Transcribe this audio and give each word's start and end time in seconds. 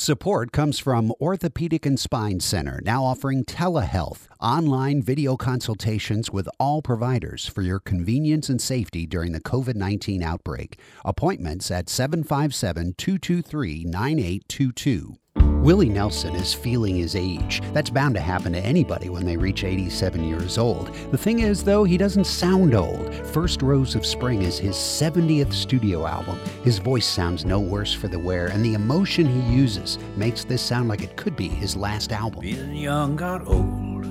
Support 0.00 0.52
comes 0.52 0.78
from 0.78 1.12
Orthopedic 1.20 1.84
and 1.84 1.98
Spine 1.98 2.38
Center, 2.38 2.80
now 2.84 3.04
offering 3.04 3.44
telehealth, 3.44 4.28
online 4.40 5.02
video 5.02 5.36
consultations 5.36 6.30
with 6.30 6.48
all 6.60 6.82
providers 6.82 7.48
for 7.48 7.62
your 7.62 7.80
convenience 7.80 8.48
and 8.48 8.62
safety 8.62 9.06
during 9.06 9.32
the 9.32 9.40
COVID 9.40 9.74
19 9.74 10.22
outbreak. 10.22 10.78
Appointments 11.04 11.72
at 11.72 11.88
757 11.88 12.94
223 12.96 13.84
9822. 13.86 15.16
Willie 15.58 15.88
Nelson 15.88 16.36
is 16.36 16.54
feeling 16.54 16.94
his 16.94 17.16
age. 17.16 17.60
That's 17.72 17.90
bound 17.90 18.14
to 18.14 18.20
happen 18.20 18.52
to 18.52 18.60
anybody 18.60 19.08
when 19.08 19.26
they 19.26 19.36
reach 19.36 19.64
87 19.64 20.22
years 20.22 20.56
old. 20.56 20.94
The 21.10 21.18
thing 21.18 21.40
is, 21.40 21.64
though, 21.64 21.82
he 21.82 21.98
doesn't 21.98 22.26
sound 22.26 22.74
old. 22.74 23.12
First 23.26 23.60
Rose 23.60 23.96
of 23.96 24.06
Spring 24.06 24.42
is 24.42 24.56
his 24.56 24.76
70th 24.76 25.52
studio 25.52 26.06
album. 26.06 26.38
His 26.62 26.78
voice 26.78 27.06
sounds 27.06 27.44
no 27.44 27.58
worse 27.58 27.92
for 27.92 28.06
the 28.06 28.20
wear, 28.20 28.46
and 28.46 28.64
the 28.64 28.74
emotion 28.74 29.26
he 29.26 29.52
uses 29.52 29.98
makes 30.16 30.44
this 30.44 30.62
sound 30.62 30.88
like 30.88 31.02
it 31.02 31.16
could 31.16 31.34
be 31.34 31.48
his 31.48 31.76
last 31.76 32.12
album. 32.12 32.40
Being 32.40 32.76
young 32.76 33.16
got 33.16 33.46
old. 33.48 34.06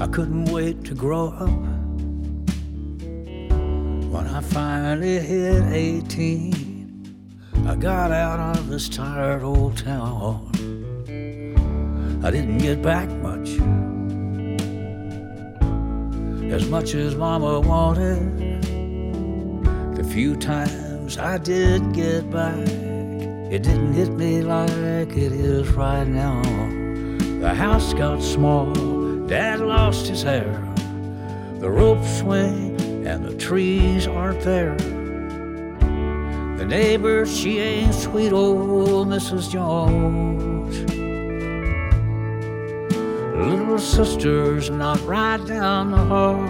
I 0.00 0.06
couldn't 0.06 0.44
wait 0.46 0.84
to 0.84 0.94
grow 0.94 1.30
up. 1.30 1.50
When 4.10 4.26
I 4.26 4.40
finally 4.42 5.18
hit 5.18 5.64
18. 5.64 6.69
I 7.70 7.76
got 7.76 8.10
out 8.10 8.58
of 8.58 8.68
this 8.68 8.88
tired 8.88 9.44
old 9.44 9.76
town. 9.76 10.50
I 12.24 12.28
didn't 12.32 12.58
get 12.58 12.82
back 12.82 13.08
much, 13.22 13.50
as 16.52 16.68
much 16.68 16.96
as 16.96 17.14
Mama 17.14 17.60
wanted. 17.60 18.72
The 19.94 20.02
few 20.02 20.34
times 20.34 21.16
I 21.16 21.38
did 21.38 21.92
get 21.92 22.28
back, 22.28 22.58
it 22.58 23.62
didn't 23.62 23.92
hit 23.92 24.10
me 24.14 24.42
like 24.42 24.70
it 25.16 25.32
is 25.32 25.68
right 25.68 26.08
now. 26.08 26.42
The 27.38 27.54
house 27.54 27.94
got 27.94 28.20
small, 28.20 28.74
Dad 29.28 29.60
lost 29.60 30.08
his 30.08 30.24
hair. 30.24 30.60
The 31.60 31.70
rope 31.70 32.04
swing 32.04 33.06
and 33.06 33.24
the 33.24 33.36
trees 33.36 34.08
aren't 34.08 34.40
there. 34.40 34.76
Neighbor, 36.70 37.26
she 37.26 37.58
ain't 37.58 37.92
sweet 37.92 38.32
old 38.32 39.08
Mrs. 39.08 39.50
Jones. 39.50 40.78
Little 43.34 43.78
sister's 43.80 44.70
not 44.70 45.04
right 45.04 45.44
down 45.48 45.90
the 45.90 45.96
hall. 45.96 46.40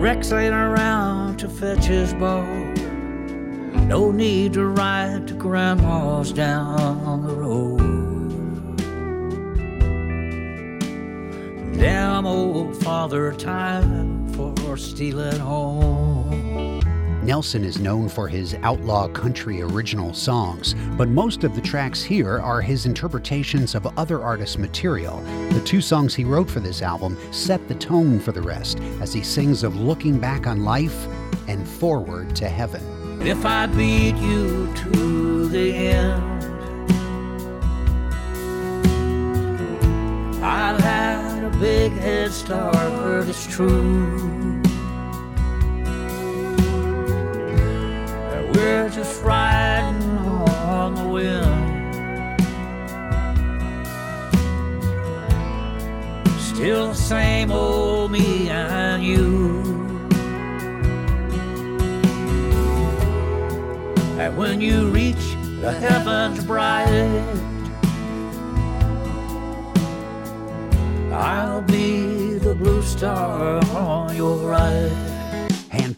Rex 0.00 0.32
ain't 0.32 0.54
around 0.54 1.36
to 1.40 1.48
fetch 1.50 1.84
his 1.84 2.14
ball. 2.14 2.46
No 3.84 4.10
need 4.10 4.54
to 4.54 4.64
ride 4.64 5.28
to 5.28 5.34
grandma's 5.34 6.32
down 6.32 7.26
the 7.26 7.34
road. 7.34 8.78
Damn 11.78 12.24
old 12.24 12.74
father 12.82 13.30
time 13.34 14.26
for 14.32 14.78
stealing 14.78 15.38
home. 15.38 16.97
Nelson 17.28 17.62
is 17.62 17.78
known 17.78 18.08
for 18.08 18.26
his 18.26 18.54
outlaw 18.62 19.06
country 19.06 19.60
original 19.60 20.14
songs, 20.14 20.74
but 20.96 21.10
most 21.10 21.44
of 21.44 21.54
the 21.54 21.60
tracks 21.60 22.02
here 22.02 22.40
are 22.40 22.62
his 22.62 22.86
interpretations 22.86 23.74
of 23.74 23.86
other 23.98 24.22
artists' 24.22 24.56
material. 24.56 25.20
The 25.50 25.60
two 25.60 25.82
songs 25.82 26.14
he 26.14 26.24
wrote 26.24 26.48
for 26.48 26.60
this 26.60 26.80
album 26.80 27.18
set 27.30 27.68
the 27.68 27.74
tone 27.74 28.18
for 28.18 28.32
the 28.32 28.40
rest 28.40 28.80
as 29.02 29.12
he 29.12 29.22
sings 29.22 29.62
of 29.62 29.76
looking 29.76 30.18
back 30.18 30.46
on 30.46 30.64
life 30.64 31.06
and 31.48 31.68
forward 31.68 32.34
to 32.36 32.48
heaven. 32.48 32.80
If 33.20 33.44
I 33.44 33.66
beat 33.66 34.16
you 34.16 34.72
to 34.74 35.48
the 35.48 35.74
end, 35.74 36.44
I've 40.42 40.80
had 40.80 41.44
a 41.44 41.50
big 41.58 41.92
head 41.92 42.32
start, 42.32 43.28
it's 43.28 43.46
true. 43.46 44.57
Just 48.98 49.22
riding 49.22 50.02
on 50.66 50.96
the 50.96 51.06
wind. 51.06 52.40
Still 56.40 56.88
the 56.88 56.94
same 56.94 57.52
old 57.52 58.10
me 58.10 58.50
and 58.50 59.04
you. 59.04 59.62
And 64.18 64.36
when 64.36 64.60
you 64.60 64.88
reach 64.88 65.36
the 65.60 65.70
heavens 65.70 66.44
bright, 66.44 67.22
I'll 71.12 71.62
be 71.62 72.32
the 72.38 72.52
blue 72.56 72.82
star 72.82 73.64
on 73.76 74.16
your 74.16 74.38
right 74.38 75.17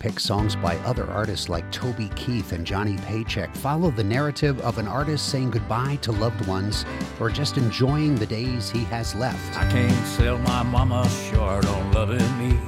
handpicked 0.00 0.20
songs 0.20 0.56
by 0.56 0.76
other 0.78 1.06
artists 1.10 1.48
like 1.48 1.70
Toby 1.70 2.08
Keith 2.16 2.52
and 2.52 2.66
Johnny 2.66 2.96
Paycheck 2.98 3.54
follow 3.54 3.90
the 3.90 4.04
narrative 4.04 4.60
of 4.60 4.78
an 4.78 4.88
artist 4.88 5.28
saying 5.28 5.50
goodbye 5.50 5.96
to 6.02 6.12
loved 6.12 6.46
ones 6.46 6.84
or 7.18 7.28
just 7.28 7.56
enjoying 7.56 8.14
the 8.14 8.26
days 8.26 8.70
he 8.70 8.84
has 8.84 9.14
left. 9.14 9.58
I 9.58 9.70
can't 9.70 10.06
sell 10.06 10.38
my 10.38 10.62
mama 10.62 11.08
short 11.08 11.66
on 11.66 11.92
loving 11.92 12.38
me. 12.38 12.58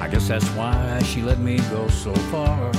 I 0.00 0.08
guess 0.08 0.28
that's 0.28 0.48
why 0.50 1.00
she 1.04 1.22
let 1.22 1.38
me 1.38 1.58
go 1.70 1.88
so 1.88 2.14
far. 2.14 2.72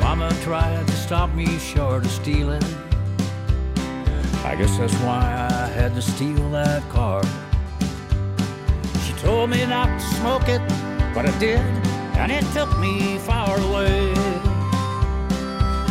Mama 0.00 0.32
tried 0.42 0.86
to 0.86 0.92
stop 0.94 1.34
me 1.34 1.58
short 1.58 2.04
of 2.04 2.10
stealing. 2.10 2.62
I 4.44 4.54
guess 4.56 4.78
that's 4.78 4.94
why 5.00 5.20
I 5.50 5.66
had 5.66 5.94
to 5.96 6.02
steal 6.02 6.48
that 6.50 6.88
car. 6.90 7.22
She 9.04 9.12
told 9.14 9.50
me 9.50 9.66
not 9.66 9.86
to 9.98 10.04
smoke 10.16 10.48
it 10.48 10.97
but 11.14 11.24
it 11.24 11.38
did, 11.38 11.60
and 12.18 12.30
it 12.30 12.44
took 12.52 12.78
me 12.78 13.18
far 13.18 13.58
away. 13.58 14.12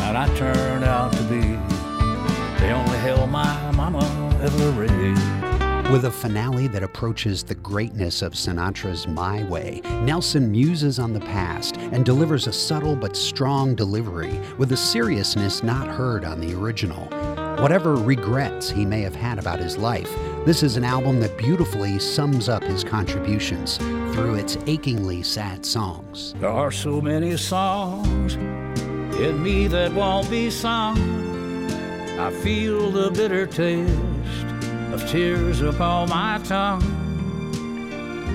And 0.07 0.17
I 0.17 0.27
turned 0.35 0.83
out 0.83 1.11
to 1.13 1.23
be 1.23 1.41
the 2.61 2.71
only 2.71 2.97
hell 2.99 3.27
my 3.27 3.71
mama 3.71 4.05
ever 4.41 4.71
raised. 4.71 5.91
With 5.91 6.03
a 6.03 6.11
finale 6.11 6.67
that 6.67 6.83
approaches 6.83 7.43
the 7.43 7.55
greatness 7.55 8.21
of 8.21 8.33
Sinatra's 8.33 9.07
My 9.07 9.43
Way, 9.43 9.79
Nelson 10.03 10.51
muses 10.51 10.99
on 10.99 11.13
the 11.13 11.21
past 11.21 11.77
and 11.77 12.03
delivers 12.03 12.45
a 12.45 12.51
subtle 12.51 12.95
but 12.95 13.15
strong 13.15 13.73
delivery 13.73 14.37
with 14.57 14.73
a 14.73 14.77
seriousness 14.77 15.63
not 15.63 15.87
heard 15.87 16.25
on 16.25 16.41
the 16.41 16.53
original. 16.53 17.05
Whatever 17.61 17.95
regrets 17.95 18.69
he 18.69 18.85
may 18.85 19.01
have 19.01 19.15
had 19.15 19.39
about 19.39 19.59
his 19.59 19.77
life, 19.77 20.13
this 20.47 20.63
is 20.63 20.77
an 20.77 20.85
album 20.85 21.19
that 21.19 21.37
beautifully 21.37 21.99
sums 21.99 22.47
up 22.47 22.63
his 22.63 22.81
contributions 22.81 23.75
through 24.13 24.35
its 24.35 24.57
achingly 24.65 25.21
sad 25.21 25.65
songs. 25.65 26.35
There 26.39 26.49
are 26.49 26.71
so 26.71 27.01
many 27.01 27.35
songs 27.35 28.35
in 28.35 29.43
me 29.43 29.67
that 29.67 29.91
won't 29.91 30.29
be 30.29 30.49
sung. 30.49 30.97
I 32.17 32.31
feel 32.31 32.89
the 32.89 33.11
bitter 33.11 33.45
taste 33.45 33.91
of 34.93 35.05
tears 35.09 35.59
upon 35.59 36.07
my 36.07 36.39
tongue. 36.45 36.79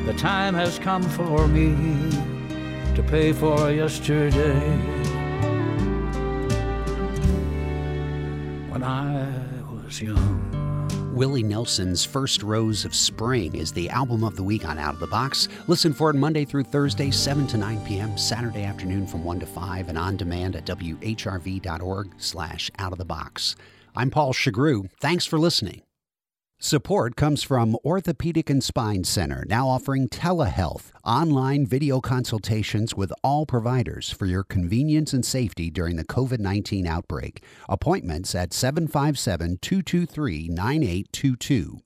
The 0.04 0.12
time 0.12 0.52
has 0.52 0.78
come 0.78 1.02
for 1.02 1.48
me 1.48 1.74
to 2.94 3.02
pay 3.04 3.32
for 3.32 3.70
yesterday. 3.70 4.60
When 8.68 8.82
I 8.82 9.26
was 9.86 10.02
young. 10.02 10.61
Willie 11.12 11.42
Nelson's 11.42 12.06
First 12.06 12.42
Rose 12.42 12.86
of 12.86 12.94
Spring 12.94 13.54
is 13.54 13.70
the 13.70 13.90
album 13.90 14.24
of 14.24 14.34
the 14.34 14.42
week 14.42 14.66
on 14.66 14.78
Out 14.78 14.94
of 14.94 15.00
the 15.00 15.06
Box. 15.06 15.46
Listen 15.68 15.92
for 15.92 16.08
it 16.08 16.16
Monday 16.16 16.46
through 16.46 16.64
Thursday, 16.64 17.10
7 17.10 17.46
to 17.48 17.58
9 17.58 17.84
p.m., 17.84 18.16
Saturday 18.16 18.64
afternoon 18.64 19.06
from 19.06 19.22
1 19.22 19.40
to 19.40 19.46
5, 19.46 19.90
and 19.90 19.98
on 19.98 20.16
demand 20.16 20.56
at 20.56 20.64
whrv.org 20.64 22.14
slash 22.16 22.70
out 22.78 22.92
of 22.92 22.98
the 22.98 23.04
box. 23.04 23.56
I'm 23.94 24.10
Paul 24.10 24.32
Chagru. 24.32 24.88
Thanks 25.00 25.26
for 25.26 25.38
listening. 25.38 25.82
Support 26.64 27.16
comes 27.16 27.42
from 27.42 27.76
Orthopedic 27.84 28.48
and 28.48 28.62
Spine 28.62 29.02
Center, 29.02 29.44
now 29.48 29.68
offering 29.68 30.08
telehealth, 30.08 30.92
online 31.04 31.66
video 31.66 32.00
consultations 32.00 32.94
with 32.94 33.12
all 33.24 33.46
providers 33.46 34.12
for 34.12 34.26
your 34.26 34.44
convenience 34.44 35.12
and 35.12 35.26
safety 35.26 35.70
during 35.72 35.96
the 35.96 36.04
COVID 36.04 36.38
19 36.38 36.86
outbreak. 36.86 37.42
Appointments 37.68 38.36
at 38.36 38.52
757 38.52 39.58
223 39.60 40.48
9822. 40.50 41.80